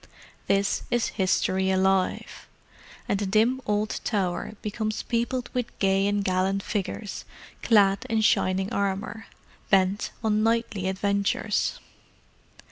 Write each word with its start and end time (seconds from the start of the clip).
This 0.47 0.81
is 0.89 1.09
history 1.09 1.69
alive, 1.69 2.47
and 3.07 3.19
the 3.19 3.27
dim 3.27 3.61
old 3.67 4.01
Tower 4.03 4.53
becomes 4.63 5.03
peopled 5.03 5.51
with 5.53 5.77
gay 5.77 6.07
and 6.07 6.23
gallant 6.25 6.63
figures 6.63 7.23
clad 7.61 8.07
in 8.09 8.21
shining 8.21 8.73
armour, 8.73 9.27
bent 9.69 10.09
on 10.23 10.41
knightly 10.41 10.87
adventures. 10.87 11.77